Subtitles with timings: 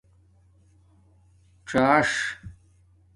[1.67, 2.09] څݳݽ